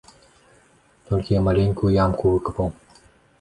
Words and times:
Толькі 1.09 1.35
я 1.39 1.43
маленькую 1.49 1.91
ямку 2.05 2.33
выкапаў. 2.33 2.73